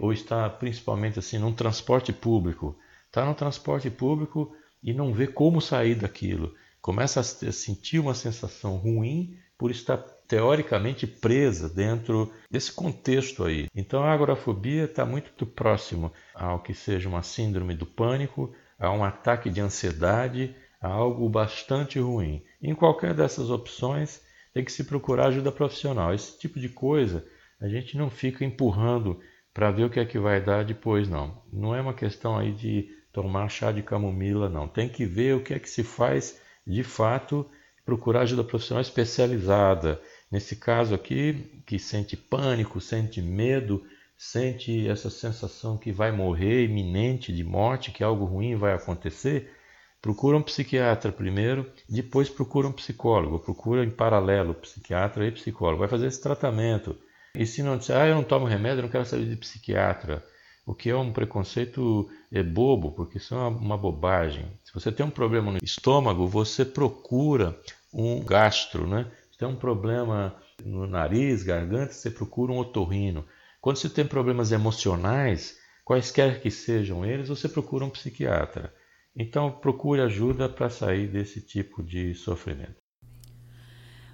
ou 0.00 0.12
está 0.12 0.48
principalmente 0.48 1.18
assim 1.18 1.38
num 1.38 1.52
transporte 1.52 2.12
público, 2.12 2.78
está 3.06 3.24
no 3.24 3.34
transporte 3.34 3.90
público 3.90 4.54
e 4.82 4.92
não 4.92 5.12
vê 5.12 5.26
como 5.26 5.60
sair 5.60 5.94
daquilo, 5.94 6.54
começa 6.80 7.20
a 7.20 7.22
sentir 7.24 7.98
uma 7.98 8.14
sensação 8.14 8.76
ruim 8.76 9.36
por 9.56 9.70
estar 9.70 9.98
teoricamente 10.26 11.06
presa 11.06 11.68
dentro 11.68 12.32
desse 12.50 12.72
contexto 12.72 13.44
aí. 13.44 13.68
Então 13.74 14.02
a 14.02 14.12
agorafobia 14.12 14.84
está 14.84 15.04
muito 15.04 15.46
próximo 15.46 16.12
ao 16.34 16.60
que 16.60 16.74
seja 16.74 17.08
uma 17.08 17.22
síndrome 17.22 17.74
do 17.74 17.86
pânico, 17.86 18.54
a 18.78 18.90
um 18.90 19.04
ataque 19.04 19.50
de 19.50 19.60
ansiedade, 19.60 20.54
a 20.80 20.88
algo 20.88 21.28
bastante 21.28 21.98
ruim. 21.98 22.42
Em 22.62 22.74
qualquer 22.74 23.14
dessas 23.14 23.50
opções 23.50 24.22
tem 24.52 24.64
que 24.64 24.72
se 24.72 24.84
procurar 24.84 25.26
ajuda 25.26 25.52
profissional. 25.52 26.14
Esse 26.14 26.38
tipo 26.38 26.58
de 26.58 26.68
coisa 26.68 27.24
a 27.60 27.68
gente 27.68 27.96
não 27.96 28.10
fica 28.10 28.44
empurrando 28.44 29.20
para 29.52 29.70
ver 29.70 29.84
o 29.84 29.90
que 29.90 30.00
é 30.00 30.04
que 30.04 30.18
vai 30.18 30.40
dar 30.40 30.64
depois, 30.64 31.08
não. 31.08 31.42
Não 31.52 31.74
é 31.74 31.80
uma 31.80 31.94
questão 31.94 32.36
aí 32.36 32.52
de 32.52 32.88
tomar 33.12 33.48
chá 33.48 33.70
de 33.70 33.82
camomila, 33.82 34.48
não. 34.48 34.66
Tem 34.66 34.88
que 34.88 35.06
ver 35.06 35.36
o 35.36 35.42
que 35.42 35.54
é 35.54 35.58
que 35.58 35.70
se 35.70 35.84
faz 35.84 36.40
de 36.66 36.82
fato, 36.82 37.48
procurar 37.84 38.22
ajuda 38.22 38.42
profissional 38.42 38.80
especializada. 38.80 40.00
Nesse 40.30 40.56
caso 40.56 40.94
aqui, 40.94 41.62
que 41.66 41.78
sente 41.78 42.16
pânico, 42.16 42.80
sente 42.80 43.22
medo, 43.22 43.84
sente 44.16 44.88
essa 44.88 45.10
sensação 45.10 45.76
que 45.76 45.92
vai 45.92 46.10
morrer 46.10 46.64
iminente 46.64 47.32
de 47.32 47.44
morte, 47.44 47.90
que 47.90 48.02
algo 48.02 48.24
ruim 48.24 48.56
vai 48.56 48.72
acontecer, 48.74 49.52
procura 50.00 50.36
um 50.36 50.42
psiquiatra 50.42 51.12
primeiro, 51.12 51.70
depois 51.88 52.28
procura 52.28 52.68
um 52.68 52.72
psicólogo, 52.72 53.38
procura 53.38 53.84
em 53.84 53.90
paralelo 53.90 54.54
psiquiatra 54.54 55.26
e 55.26 55.32
psicólogo, 55.32 55.80
vai 55.80 55.88
fazer 55.88 56.06
esse 56.06 56.20
tratamento. 56.20 56.96
E 57.36 57.46
se 57.46 57.62
não 57.62 57.76
disser, 57.76 57.96
ah, 57.96 58.06
eu 58.06 58.14
não 58.14 58.22
tomo 58.22 58.46
remédio, 58.46 58.78
eu 58.78 58.82
não 58.82 58.90
quero 58.90 59.04
saber 59.04 59.26
de 59.26 59.36
psiquiatra, 59.36 60.24
o 60.66 60.74
que 60.74 60.88
é 60.88 60.96
um 60.96 61.12
preconceito 61.12 62.08
é 62.32 62.42
bobo, 62.42 62.92
porque 62.92 63.18
isso 63.18 63.34
é 63.34 63.36
uma, 63.36 63.48
uma 63.48 63.78
bobagem. 63.78 64.46
Se 64.64 64.72
você 64.72 64.90
tem 64.90 65.04
um 65.04 65.10
problema 65.10 65.52
no 65.52 65.58
estômago, 65.62 66.26
você 66.26 66.64
procura 66.64 67.58
um 67.92 68.24
gastro, 68.24 68.86
né? 68.86 69.10
Se 69.34 69.38
tem 69.38 69.48
um 69.48 69.56
problema 69.56 70.32
no 70.64 70.86
nariz, 70.86 71.42
garganta, 71.42 71.92
você 71.92 72.08
procura 72.08 72.52
um 72.52 72.58
otorrino. 72.58 73.24
Quando 73.60 73.78
você 73.78 73.88
tem 73.88 74.06
problemas 74.06 74.52
emocionais, 74.52 75.56
quaisquer 75.84 76.40
que 76.40 76.52
sejam 76.52 77.04
eles, 77.04 77.28
você 77.28 77.48
procura 77.48 77.84
um 77.84 77.90
psiquiatra. 77.90 78.72
Então 79.16 79.50
procure 79.50 80.00
ajuda 80.00 80.48
para 80.48 80.70
sair 80.70 81.08
desse 81.08 81.40
tipo 81.40 81.82
de 81.82 82.14
sofrimento. 82.14 82.76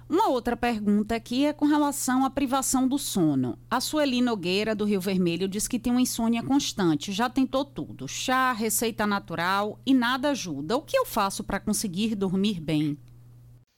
Uma 0.09 0.27
outra 0.29 0.57
pergunta 0.57 1.13
aqui 1.13 1.45
é 1.45 1.53
com 1.53 1.65
relação 1.65 2.25
à 2.25 2.29
privação 2.31 2.87
do 2.87 2.97
sono. 2.97 3.59
A 3.69 3.79
Sueli 3.79 4.23
Nogueira, 4.23 4.73
do 4.73 4.85
Rio 4.85 4.99
Vermelho, 4.99 5.47
diz 5.47 5.67
que 5.67 5.77
tem 5.77 5.93
uma 5.93 6.01
insônia 6.01 6.41
constante, 6.41 7.11
já 7.11 7.29
tentou 7.29 7.63
tudo: 7.63 8.07
chá, 8.07 8.53
receita 8.53 9.05
natural 9.05 9.79
e 9.85 9.93
nada 9.93 10.31
ajuda. 10.31 10.75
O 10.75 10.81
que 10.81 10.97
eu 10.97 11.05
faço 11.05 11.43
para 11.43 11.59
conseguir 11.59 12.15
dormir 12.15 12.59
bem? 12.59 12.97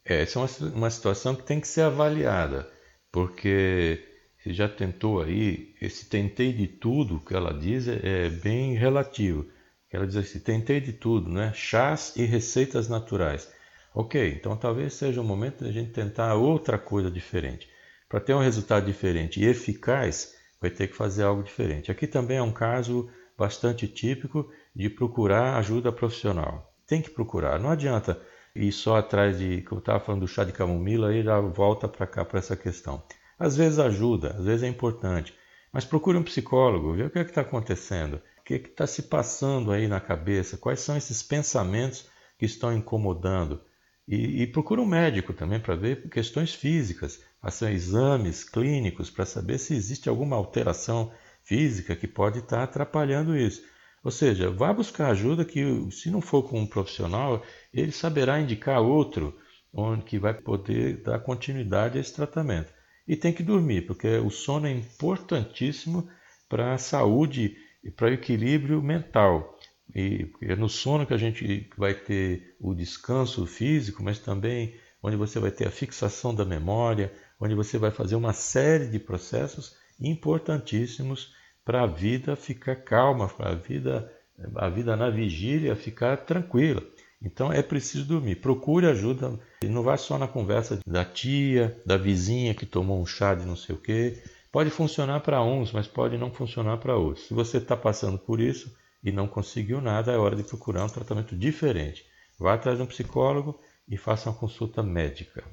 É, 0.05 0.21
essa 0.21 0.39
é 0.39 0.41
uma, 0.41 0.75
uma 0.75 0.89
situação 0.89 1.35
que 1.35 1.43
tem 1.43 1.59
que 1.59 1.67
ser 1.67 1.81
avaliada, 1.81 2.69
porque 3.11 4.03
você 4.37 4.53
já 4.53 4.67
tentou 4.67 5.21
aí, 5.21 5.73
esse 5.81 6.05
tentei 6.09 6.51
de 6.51 6.67
tudo 6.67 7.21
que 7.21 7.33
ela 7.33 7.53
diz 7.53 7.87
é, 7.87 8.25
é 8.25 8.29
bem 8.29 8.73
relativo. 8.75 9.47
Ela 9.89 10.07
diz 10.07 10.17
assim: 10.17 10.39
tentei 10.39 10.81
de 10.81 10.91
tudo, 10.91 11.29
né? 11.29 11.53
Chás 11.53 12.13
e 12.17 12.25
receitas 12.25 12.89
naturais. 12.89 13.49
Ok, 13.95 14.33
então 14.35 14.57
talvez 14.57 14.95
seja 14.95 15.21
o 15.21 15.23
momento 15.23 15.63
de 15.63 15.69
a 15.69 15.73
gente 15.73 15.91
tentar 15.91 16.33
outra 16.33 16.77
coisa 16.79 17.11
diferente. 17.11 17.69
Para 18.09 18.19
ter 18.19 18.33
um 18.33 18.41
resultado 18.41 18.85
diferente 18.85 19.39
e 19.39 19.45
eficaz, 19.45 20.35
vai 20.59 20.71
ter 20.71 20.87
que 20.87 20.95
fazer 20.95 21.23
algo 21.23 21.43
diferente. 21.43 21.91
Aqui 21.91 22.07
também 22.07 22.37
é 22.37 22.41
um 22.41 22.51
caso 22.51 23.09
bastante 23.37 23.87
típico 23.87 24.51
de 24.75 24.89
procurar 24.89 25.57
ajuda 25.57 25.91
profissional. 25.91 26.73
Tem 26.87 27.01
que 27.01 27.11
procurar, 27.11 27.59
não 27.59 27.69
adianta 27.69 28.19
ir 28.55 28.71
só 28.71 28.97
atrás 28.97 29.39
de, 29.39 29.61
como 29.63 29.79
eu 29.79 29.81
estava 29.81 29.99
falando 29.99 30.21
do 30.21 30.27
chá 30.27 30.43
de 30.43 30.51
camomila, 30.51 31.13
e 31.13 31.23
já 31.23 31.39
volta 31.39 31.87
para 31.87 32.07
cá 32.07 32.23
para 32.23 32.39
essa 32.39 32.55
questão. 32.55 33.03
Às 33.37 33.57
vezes 33.57 33.79
ajuda, 33.79 34.35
às 34.37 34.45
vezes 34.45 34.63
é 34.63 34.67
importante, 34.67 35.33
mas 35.71 35.85
procure 35.85 36.17
um 36.17 36.23
psicólogo, 36.23 36.93
ver 36.93 37.07
o 37.07 37.09
que 37.09 37.19
é 37.19 37.23
está 37.23 37.41
acontecendo, 37.41 38.21
o 38.39 38.43
que 38.43 38.53
é 38.53 38.57
está 38.57 38.85
se 38.85 39.03
passando 39.03 39.71
aí 39.71 39.87
na 39.87 39.99
cabeça, 39.99 40.57
quais 40.57 40.79
são 40.79 40.95
esses 40.95 41.23
pensamentos 41.23 42.07
que 42.37 42.45
estão 42.45 42.71
incomodando. 42.71 43.61
E, 44.07 44.43
e 44.43 44.47
procura 44.47 44.81
um 44.81 44.85
médico 44.85 45.33
também 45.33 45.59
para 45.59 45.75
ver 45.75 46.09
questões 46.09 46.53
físicas, 46.53 47.21
faça 47.41 47.71
exames 47.71 48.43
clínicos 48.43 49.09
para 49.09 49.25
saber 49.25 49.57
se 49.57 49.73
existe 49.73 50.09
alguma 50.09 50.35
alteração 50.35 51.11
física 51.41 51.95
que 51.95 52.07
pode 52.07 52.39
estar 52.39 52.57
tá 52.57 52.63
atrapalhando 52.63 53.35
isso. 53.35 53.63
Ou 54.03 54.11
seja, 54.11 54.49
vá 54.49 54.73
buscar 54.73 55.11
ajuda 55.11 55.45
que, 55.45 55.63
se 55.91 56.11
não 56.11 56.19
for 56.19 56.43
com 56.43 56.59
um 56.59 56.67
profissional, 56.67 57.41
ele 57.73 57.91
saberá 57.91 58.39
indicar 58.39 58.81
outro 58.81 59.37
onde 59.73 60.03
que 60.03 60.19
vai 60.19 60.33
poder 60.33 61.01
dar 61.01 61.19
continuidade 61.19 61.97
a 61.97 62.01
esse 62.01 62.13
tratamento. 62.13 62.71
E 63.07 63.15
tem 63.15 63.33
que 63.33 63.41
dormir, 63.41 63.87
porque 63.87 64.17
o 64.17 64.29
sono 64.29 64.67
é 64.67 64.71
importantíssimo 64.71 66.07
para 66.47 66.73
a 66.73 66.77
saúde 66.77 67.57
e 67.83 67.89
para 67.89 68.07
o 68.07 68.13
equilíbrio 68.13 68.81
mental. 68.81 69.57
E 69.95 70.29
é 70.41 70.55
no 70.55 70.69
sono 70.69 71.05
que 71.05 71.13
a 71.13 71.17
gente 71.17 71.69
vai 71.77 71.93
ter 71.93 72.55
o 72.59 72.73
descanso 72.73 73.45
físico, 73.45 74.03
mas 74.03 74.19
também 74.19 74.75
onde 75.01 75.15
você 75.15 75.39
vai 75.39 75.51
ter 75.51 75.67
a 75.67 75.71
fixação 75.71 76.33
da 76.33 76.45
memória, 76.45 77.11
onde 77.39 77.55
você 77.55 77.77
vai 77.77 77.91
fazer 77.91 78.15
uma 78.15 78.33
série 78.33 78.87
de 78.87 78.99
processos 78.99 79.75
importantíssimos 79.99 81.33
para 81.63 81.83
a 81.83 81.87
vida 81.87 82.35
ficar 82.35 82.75
calma, 82.77 83.27
para 83.27 83.51
a 83.51 83.55
vida 83.55 84.11
a 84.55 84.69
vida 84.69 84.95
na 84.95 85.09
vigília 85.09 85.75
ficar 85.75 86.17
tranquila. 86.17 86.83
Então 87.21 87.53
é 87.53 87.61
preciso 87.61 88.05
dormir. 88.05 88.35
Procure 88.35 88.87
ajuda. 88.87 89.39
Não 89.63 89.83
vá 89.83 89.95
só 89.95 90.17
na 90.17 90.27
conversa 90.27 90.79
da 90.85 91.05
tia, 91.05 91.79
da 91.85 91.95
vizinha 91.95 92.53
que 92.53 92.65
tomou 92.65 93.01
um 93.01 93.05
chá 93.05 93.33
de 93.33 93.45
não 93.45 93.55
sei 93.55 93.75
o 93.75 93.77
quê. 93.77 94.21
Pode 94.51 94.69
funcionar 94.69 95.21
para 95.21 95.41
uns, 95.41 95.71
mas 95.71 95.87
pode 95.87 96.17
não 96.17 96.31
funcionar 96.31 96.77
para 96.77 96.97
outros. 96.97 97.27
Se 97.27 97.33
você 97.33 97.57
está 97.57 97.77
passando 97.77 98.17
por 98.17 98.41
isso 98.41 98.75
e 99.03 99.11
não 99.11 99.27
conseguiu 99.27 99.79
nada, 99.79 100.11
é 100.11 100.17
hora 100.17 100.35
de 100.35 100.43
procurar 100.43 100.83
um 100.83 100.89
tratamento 100.89 101.35
diferente. 101.35 102.05
Vá 102.37 102.53
atrás 102.55 102.77
de 102.77 102.83
um 102.83 102.87
psicólogo 102.87 103.59
e 103.87 103.97
faça 103.97 104.29
uma 104.29 104.35
consulta 104.37 104.83
médica. 104.83 105.43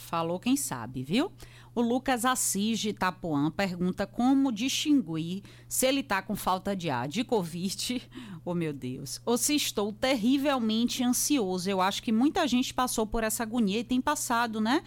Falou 0.00 0.40
quem 0.40 0.56
sabe, 0.56 1.02
viu? 1.02 1.30
O 1.72 1.80
Lucas 1.80 2.24
Assis 2.24 2.80
de 2.80 2.88
Itapuã 2.88 3.50
pergunta 3.50 4.06
como 4.06 4.50
distinguir 4.50 5.42
se 5.68 5.86
ele 5.86 6.00
está 6.00 6.20
com 6.20 6.34
falta 6.34 6.74
de 6.74 6.90
ar 6.90 7.06
de 7.06 7.22
Covid, 7.22 8.02
oh 8.44 8.54
meu 8.54 8.72
Deus, 8.72 9.20
ou 9.24 9.38
se 9.38 9.54
estou 9.54 9.92
terrivelmente 9.92 11.04
ansioso. 11.04 11.70
Eu 11.70 11.80
acho 11.80 12.02
que 12.02 12.10
muita 12.10 12.46
gente 12.48 12.74
passou 12.74 13.06
por 13.06 13.22
essa 13.22 13.44
agonia 13.44 13.78
e 13.78 13.84
tem 13.84 14.00
passado, 14.00 14.60
né? 14.60 14.82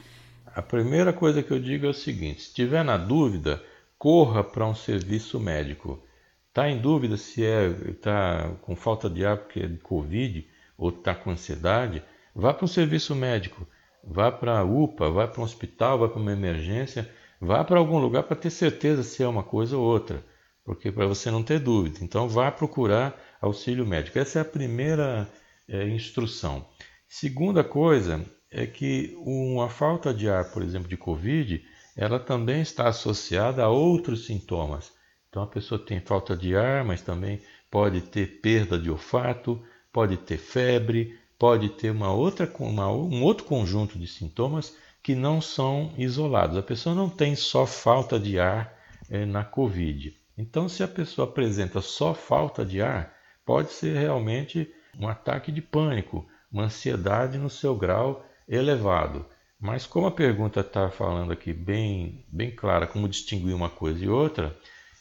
A 0.45 0.61
primeira 0.61 1.13
coisa 1.13 1.41
que 1.41 1.51
eu 1.51 1.59
digo 1.59 1.85
é 1.85 1.89
o 1.89 1.93
seguinte: 1.93 2.41
se 2.41 2.53
tiver 2.53 2.83
na 2.83 2.97
dúvida, 2.97 3.63
corra 3.97 4.43
para 4.43 4.67
um 4.67 4.75
serviço 4.75 5.39
médico. 5.39 6.03
Está 6.49 6.69
em 6.69 6.79
dúvida 6.79 7.15
se 7.15 7.43
é 7.43 7.67
está 7.89 8.55
com 8.61 8.75
falta 8.75 9.09
de 9.09 9.25
ar 9.25 9.37
porque 9.37 9.61
é 9.61 9.67
de 9.67 9.77
Covid 9.77 10.45
ou 10.77 10.89
está 10.89 11.15
com 11.15 11.31
ansiedade, 11.31 12.03
vá 12.35 12.53
para 12.53 12.65
um 12.65 12.67
serviço 12.67 13.15
médico 13.15 13.65
vá 14.03 14.31
para 14.31 14.59
a 14.59 14.63
UPA, 14.63 15.09
vá 15.09 15.27
para 15.27 15.41
um 15.41 15.43
hospital, 15.43 15.99
vá 15.99 16.09
para 16.09 16.19
uma 16.19 16.33
emergência, 16.33 17.09
vá 17.39 17.63
para 17.63 17.79
algum 17.79 17.99
lugar 17.99 18.23
para 18.23 18.35
ter 18.35 18.49
certeza 18.49 19.03
se 19.03 19.23
é 19.23 19.27
uma 19.27 19.43
coisa 19.43 19.77
ou 19.77 19.83
outra, 19.83 20.23
porque 20.63 20.91
para 20.91 21.07
você 21.07 21.31
não 21.31 21.43
ter 21.43 21.59
dúvida. 21.59 21.99
Então 22.01 22.27
vá 22.27 22.51
procurar 22.51 23.19
auxílio 23.41 23.85
médico. 23.85 24.19
Essa 24.19 24.39
é 24.39 24.41
a 24.41 24.45
primeira 24.45 25.27
é, 25.67 25.87
instrução. 25.87 26.67
Segunda 27.07 27.63
coisa 27.63 28.25
é 28.51 28.65
que 28.65 29.15
uma 29.17 29.69
falta 29.69 30.13
de 30.13 30.29
ar, 30.29 30.51
por 30.51 30.61
exemplo, 30.61 30.87
de 30.87 30.97
Covid, 30.97 31.63
ela 31.95 32.19
também 32.19 32.61
está 32.61 32.87
associada 32.87 33.63
a 33.63 33.69
outros 33.69 34.25
sintomas. 34.25 34.91
Então 35.29 35.43
a 35.43 35.47
pessoa 35.47 35.83
tem 35.83 35.99
falta 35.99 36.35
de 36.35 36.55
ar, 36.55 36.83
mas 36.83 37.01
também 37.01 37.41
pode 37.71 38.01
ter 38.01 38.39
perda 38.41 38.77
de 38.77 38.89
olfato, 38.89 39.61
pode 39.91 40.17
ter 40.17 40.37
febre, 40.37 41.17
pode 41.37 41.69
ter 41.69 41.91
uma 41.91 42.11
outra, 42.11 42.51
uma, 42.59 42.89
um 42.91 43.23
outro 43.23 43.45
conjunto 43.45 43.97
de 43.97 44.07
sintomas 44.07 44.75
que 45.01 45.15
não 45.15 45.41
são 45.41 45.93
isolados. 45.97 46.57
A 46.57 46.63
pessoa 46.63 46.95
não 46.95 47.09
tem 47.09 47.35
só 47.35 47.65
falta 47.65 48.19
de 48.19 48.39
ar 48.39 48.73
é, 49.09 49.25
na 49.25 49.43
Covid. 49.43 50.15
Então, 50.37 50.67
se 50.69 50.81
a 50.81 50.87
pessoa 50.87 51.27
apresenta 51.27 51.81
só 51.81 52.13
falta 52.13 52.65
de 52.65 52.81
ar, 52.81 53.13
pode 53.45 53.71
ser 53.71 53.97
realmente 53.97 54.71
um 54.97 55.07
ataque 55.07 55.51
de 55.51 55.61
pânico, 55.61 56.25
uma 56.51 56.63
ansiedade 56.63 57.37
no 57.37 57.49
seu 57.49 57.75
grau 57.75 58.25
elevado. 58.47 59.25
Mas 59.59 59.85
como 59.85 60.07
a 60.07 60.11
pergunta 60.11 60.61
está 60.61 60.89
falando 60.89 61.31
aqui 61.31 61.53
bem, 61.53 62.25
bem 62.29 62.51
clara 62.51 62.87
como 62.87 63.07
distinguir 63.07 63.55
uma 63.55 63.69
coisa 63.69 64.03
e 64.03 64.09
outra, 64.09 64.57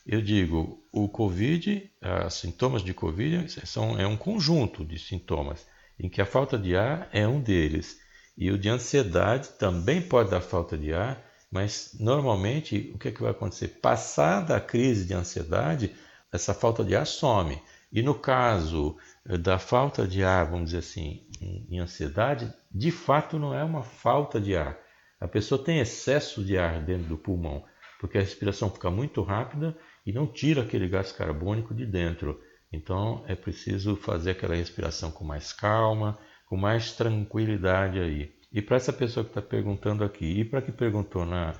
eu 0.06 0.20
digo, 0.20 0.82
o 0.92 1.08
Covid, 1.08 1.90
os 2.26 2.34
sintomas 2.34 2.82
de 2.82 2.92
Covid 2.92 3.48
são, 3.66 3.98
é 3.98 4.06
um 4.06 4.16
conjunto 4.16 4.84
de 4.84 4.98
sintomas 4.98 5.66
em 5.98 6.08
que 6.08 6.20
a 6.20 6.26
falta 6.26 6.58
de 6.58 6.76
ar 6.76 7.08
é 7.12 7.26
um 7.26 7.40
deles. 7.40 8.00
E 8.36 8.50
o 8.50 8.58
de 8.58 8.68
ansiedade 8.68 9.50
também 9.58 10.00
pode 10.00 10.30
dar 10.30 10.40
falta 10.40 10.76
de 10.76 10.92
ar, 10.92 11.22
mas 11.50 11.94
normalmente 12.00 12.90
o 12.94 12.98
que, 12.98 13.08
é 13.08 13.12
que 13.12 13.22
vai 13.22 13.30
acontecer? 13.30 13.68
Passada 13.68 14.56
a 14.56 14.60
crise 14.60 15.04
de 15.04 15.14
ansiedade, 15.14 15.94
essa 16.32 16.54
falta 16.54 16.82
de 16.82 16.96
ar 16.96 17.06
some. 17.06 17.60
E 17.92 18.02
no 18.02 18.14
caso 18.14 18.96
eh, 19.28 19.36
da 19.36 19.58
falta 19.58 20.08
de 20.08 20.24
ar, 20.24 20.46
vamos 20.46 20.70
dizer 20.70 20.78
assim, 20.78 21.26
em 21.40 21.78
ansiedade, 21.78 22.52
de 22.70 22.90
fato 22.90 23.38
não 23.38 23.54
é 23.54 23.62
uma 23.62 23.82
falta 23.82 24.40
de 24.40 24.56
ar. 24.56 24.78
A 25.20 25.28
pessoa 25.28 25.62
tem 25.62 25.78
excesso 25.78 26.42
de 26.42 26.56
ar 26.56 26.80
dentro 26.82 27.06
do 27.06 27.18
pulmão, 27.18 27.64
porque 28.00 28.16
a 28.16 28.20
respiração 28.22 28.70
fica 28.70 28.90
muito 28.90 29.22
rápida 29.22 29.76
e 30.04 30.12
não 30.12 30.26
tira 30.26 30.62
aquele 30.62 30.88
gás 30.88 31.12
carbônico 31.12 31.74
de 31.74 31.86
dentro. 31.86 32.40
Então 32.72 33.22
é 33.28 33.34
preciso 33.34 33.96
fazer 33.96 34.30
aquela 34.30 34.54
respiração 34.54 35.10
com 35.10 35.24
mais 35.24 35.52
calma, 35.52 36.18
com 36.46 36.56
mais 36.56 36.92
tranquilidade 36.92 37.98
aí. 37.98 38.32
E 38.52 38.60
para 38.60 38.76
essa 38.76 38.92
pessoa 38.92 39.24
que 39.24 39.30
está 39.30 39.42
perguntando 39.42 40.04
aqui, 40.04 40.40
e 40.40 40.44
para 40.44 40.62
que 40.62 40.72
perguntou 40.72 41.24
na, 41.24 41.54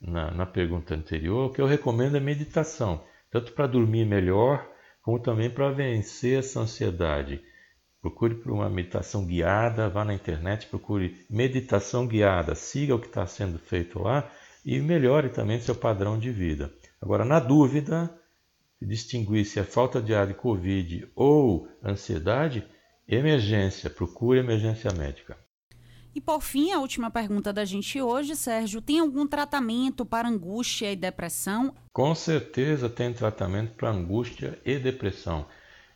na, 0.00 0.30
na, 0.30 0.46
pergunta 0.46 0.94
anterior, 0.94 1.46
o 1.46 1.52
que 1.52 1.60
eu 1.60 1.66
recomendo 1.66 2.16
é 2.16 2.20
meditação, 2.20 3.04
tanto 3.30 3.52
para 3.52 3.66
dormir 3.66 4.06
melhor, 4.06 4.66
como 5.02 5.18
também 5.18 5.50
para 5.50 5.70
vencer 5.70 6.38
essa 6.38 6.60
ansiedade. 6.60 7.42
Procure 8.00 8.36
por 8.36 8.52
uma 8.52 8.70
meditação 8.70 9.26
guiada, 9.26 9.88
vá 9.88 10.04
na 10.04 10.14
internet, 10.14 10.66
procure 10.66 11.26
meditação 11.28 12.06
guiada, 12.06 12.54
siga 12.54 12.94
o 12.94 12.98
que 12.98 13.08
está 13.08 13.26
sendo 13.26 13.58
feito 13.58 13.98
lá 13.98 14.30
e 14.64 14.78
melhore 14.80 15.30
também 15.30 15.60
seu 15.60 15.74
padrão 15.74 16.18
de 16.18 16.30
vida. 16.30 16.72
Agora, 17.00 17.24
na 17.24 17.40
dúvida, 17.40 18.17
distinguir 18.86 19.44
se 19.44 19.58
é 19.58 19.64
falta 19.64 20.00
de 20.00 20.14
ar 20.14 20.26
de 20.26 20.34
Covid 20.34 21.10
ou 21.14 21.68
ansiedade, 21.82 22.66
emergência, 23.06 23.90
procure 23.90 24.38
emergência 24.38 24.90
médica. 24.92 25.36
E 26.14 26.20
por 26.20 26.42
fim, 26.42 26.72
a 26.72 26.80
última 26.80 27.10
pergunta 27.10 27.52
da 27.52 27.64
gente 27.64 28.00
hoje, 28.00 28.34
Sérgio, 28.34 28.80
tem 28.80 28.98
algum 28.98 29.26
tratamento 29.26 30.04
para 30.04 30.28
angústia 30.28 30.90
e 30.90 30.96
depressão? 30.96 31.74
Com 31.92 32.14
certeza 32.14 32.88
tem 32.88 33.12
tratamento 33.12 33.74
para 33.74 33.90
angústia 33.90 34.58
e 34.64 34.78
depressão. 34.78 35.46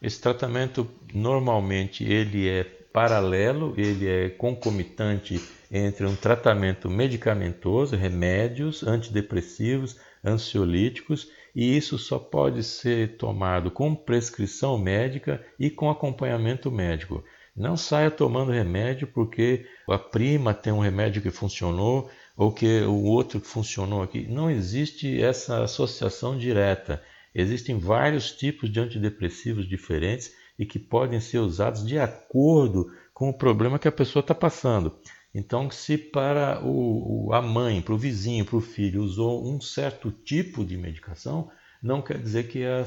Esse 0.01 0.21
tratamento 0.21 0.88
normalmente 1.12 2.05
ele 2.05 2.49
é 2.49 2.64
paralelo, 2.64 3.75
ele 3.77 4.07
é 4.07 4.29
concomitante 4.29 5.40
entre 5.71 6.05
um 6.07 6.14
tratamento 6.14 6.90
medicamentoso, 6.90 7.97
remédios 7.97 8.83
antidepressivos, 8.83 9.97
ansiolíticos 10.25 11.31
e 11.54 11.76
isso 11.76 11.98
só 11.98 12.18
pode 12.18 12.62
ser 12.62 13.16
tomado 13.16 13.70
com 13.70 13.94
prescrição 13.94 14.78
médica 14.78 15.44
e 15.58 15.68
com 15.70 15.90
acompanhamento 15.90 16.70
médico. 16.70 17.22
Não 17.54 17.76
saia 17.76 18.10
tomando 18.10 18.50
remédio 18.50 19.06
porque 19.06 19.66
a 19.86 19.98
prima 19.98 20.54
tem 20.54 20.72
um 20.72 20.80
remédio 20.80 21.20
que 21.20 21.30
funcionou 21.30 22.10
ou 22.36 22.50
que 22.50 22.80
o 22.82 23.04
outro 23.04 23.40
que 23.40 23.46
funcionou 23.46 24.02
aqui. 24.02 24.26
Não 24.26 24.50
existe 24.50 25.22
essa 25.22 25.62
associação 25.62 26.38
direta. 26.38 27.02
Existem 27.34 27.78
vários 27.78 28.32
tipos 28.32 28.70
de 28.72 28.80
antidepressivos 28.80 29.68
diferentes 29.68 30.32
e 30.58 30.64
que 30.64 30.78
podem 30.78 31.20
ser 31.20 31.38
usados 31.38 31.86
de 31.86 31.98
acordo 31.98 32.90
com 33.12 33.28
o 33.28 33.36
problema 33.36 33.78
que 33.78 33.88
a 33.88 33.92
pessoa 33.92 34.20
está 34.20 34.34
passando. 34.34 34.98
Então, 35.35 35.71
se 35.71 35.97
para 35.97 36.62
o, 36.62 37.33
a 37.33 37.40
mãe, 37.40 37.81
para 37.81 37.95
o 37.95 37.99
vizinho, 37.99 38.45
para 38.45 38.57
o 38.57 38.61
filho 38.61 39.03
usou 39.03 39.51
um 39.51 39.61
certo 39.61 40.11
tipo 40.11 40.64
de 40.64 40.77
medicação, 40.77 41.51
não 41.83 42.03
quer 42.03 42.18
dizer 42.18 42.49
que 42.49 42.62
é, 42.62 42.85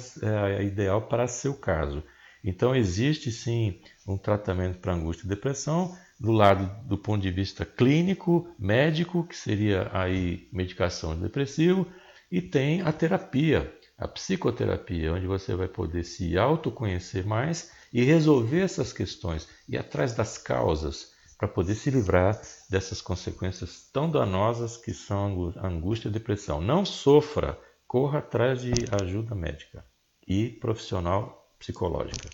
é 0.58 0.64
ideal 0.64 1.02
para 1.08 1.28
seu 1.28 1.56
caso. 1.56 2.04
Então, 2.44 2.76
existe 2.76 3.32
sim 3.32 3.80
um 4.08 4.18
tratamento 4.18 4.78
para 4.78 4.94
angústia 4.94 5.26
e 5.26 5.30
depressão, 5.30 5.98
do 6.20 6.32
lado 6.32 6.88
do 6.88 6.98
ponto 6.98 7.22
de 7.22 7.32
vista 7.32 7.66
clínico, 7.66 8.48
médico, 8.60 9.24
que 9.24 9.36
seria 9.36 9.90
aí 9.92 10.48
medicação 10.54 11.16
de 11.16 11.24
depressivo, 11.24 11.88
e 12.32 12.42
tem 12.42 12.82
a 12.82 12.92
terapia, 12.94 13.74
a 13.98 14.08
psicoterapia, 14.08 15.14
onde 15.14 15.26
você 15.26 15.56
vai 15.56 15.68
poder 15.68 16.04
se 16.04 16.38
autoconhecer 16.38 17.26
mais 17.26 17.72
e 17.92 18.04
resolver 18.04 18.62
essas 18.62 18.94
questões, 18.94 19.48
e 19.68 19.76
atrás 19.78 20.14
das 20.14 20.38
causas 20.38 21.15
para 21.38 21.48
poder 21.48 21.76
se 21.76 21.90
livrar 21.90 22.40
dessas 22.70 23.02
consequências 23.02 23.90
tão 23.92 24.10
danosas 24.10 24.78
que 24.78 24.94
são 24.94 25.54
a 25.58 25.68
angústia 25.68 26.08
e 26.08 26.10
a 26.10 26.14
depressão. 26.14 26.62
Não 26.62 26.86
sofra, 26.86 27.60
corra 27.88 28.20
atrás 28.20 28.62
de 28.62 28.74
ajuda 29.02 29.36
médica 29.36 29.86
e 30.28 30.50
profissional 30.50 31.54
psicológica. 31.60 32.30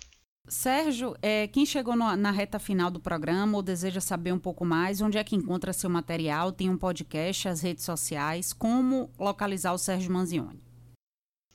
Sérgio, 0.48 1.14
é, 1.22 1.46
quem 1.46 1.64
chegou 1.64 1.94
no, 1.94 2.16
na 2.16 2.32
reta 2.32 2.58
final 2.58 2.90
do 2.90 2.98
programa 2.98 3.56
ou 3.56 3.62
deseja 3.62 4.00
saber 4.00 4.32
um 4.32 4.38
pouco 4.38 4.64
mais, 4.64 5.00
onde 5.00 5.16
é 5.16 5.24
que 5.24 5.36
encontra 5.36 5.72
seu 5.72 5.88
material? 5.88 6.50
Tem 6.50 6.68
um 6.68 6.76
podcast, 6.76 7.48
as 7.48 7.62
redes 7.62 7.84
sociais, 7.84 8.52
como 8.52 9.08
localizar 9.18 9.72
o 9.72 9.78
Sérgio 9.78 10.12
Manzioni? 10.12 10.60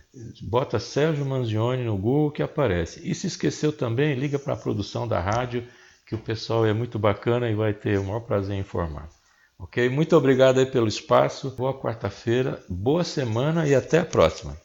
Bota 0.43 0.79
Sérgio 0.79 1.25
Manzioni 1.25 1.83
no 1.83 1.97
Google 1.97 2.31
que 2.31 2.43
aparece. 2.43 3.09
E 3.09 3.15
se 3.15 3.27
esqueceu 3.27 3.73
também, 3.73 4.15
liga 4.15 4.39
para 4.39 4.53
a 4.53 4.59
produção 4.59 5.09
da 5.09 5.19
rádio, 5.19 5.67
que 6.15 6.23
o 6.23 6.25
pessoal 6.25 6.65
é 6.65 6.73
muito 6.73 6.99
bacana 6.99 7.51
e 7.51 7.55
vai 7.55 7.75
ter 7.75 7.99
o 7.99 8.05
maior 8.05 8.21
prazer 8.21 8.57
em 8.57 8.61
informar. 8.61 9.09
Ok? 9.59 9.89
Muito 9.89 10.17
obrigado 10.17 10.59
aí 10.59 10.67
pelo 10.67 10.87
espaço. 10.87 11.51
Boa 11.51 11.75
quarta-feira, 11.75 12.63
boa 12.69 13.03
semana 13.03 13.67
e 13.67 13.75
até 13.75 13.99
a 13.99 14.05
próxima. 14.05 14.57